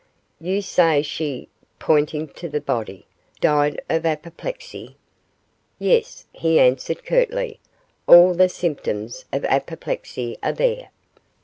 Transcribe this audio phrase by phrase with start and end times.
[0.39, 1.47] 'You say she,'
[1.77, 3.05] pointing to the body,
[3.39, 4.97] 'died of apoplexy?'
[5.77, 7.59] 'Yes,' he answered, curtly,
[8.07, 10.89] 'all the symptoms of apoplexy are there.